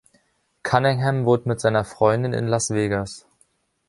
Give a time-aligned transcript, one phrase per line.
[0.63, 3.27] Cunningham wohnt mit seiner Freundin in Las Vegas.